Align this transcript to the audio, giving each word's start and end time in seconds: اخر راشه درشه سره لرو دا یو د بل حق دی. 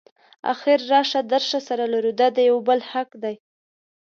اخر 0.53 0.79
راشه 0.91 1.21
درشه 1.31 1.59
سره 1.67 1.85
لرو 1.93 2.11
دا 2.19 2.27
یو 2.49 2.57
د 2.63 2.65
بل 2.67 2.79
حق 2.91 3.09
دی. 3.23 3.35